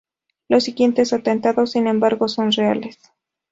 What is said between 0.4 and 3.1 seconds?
Los siguientes atentados, sin embargo, son reales.